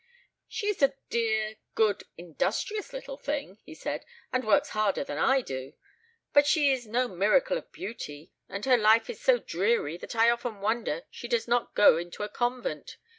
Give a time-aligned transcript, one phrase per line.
[0.47, 5.41] "She is a dear, good, industrious little thing," he said, "and works harder than I
[5.41, 5.73] do.
[6.33, 10.31] But she is no miracle of beauty; and her life is so dreary that I
[10.31, 12.97] often wonder she does not go into a convent.